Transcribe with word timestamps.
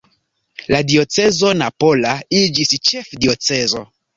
La 0.75 0.79
diocezo 0.91 1.51
napola 1.61 2.17
iĝis 2.41 2.75
ĉefdiocezo. 2.91 3.89